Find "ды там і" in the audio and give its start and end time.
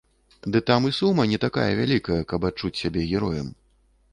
0.53-0.93